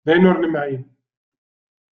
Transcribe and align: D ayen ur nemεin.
D 0.05 0.07
ayen 0.11 0.27
ur 0.29 0.37
nemεin. 0.39 0.83